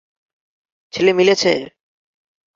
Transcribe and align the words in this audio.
ছেলে 0.93 1.11
মিলেছে। 1.13 1.51